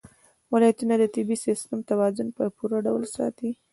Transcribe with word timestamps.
ولایتونه 0.53 0.93
د 0.97 1.03
طبعي 1.15 1.37
سیسټم 1.45 1.79
توازن 1.91 2.27
په 2.37 2.43
پوره 2.57 2.77
ډول 2.87 3.03
ساتي. 3.15 3.49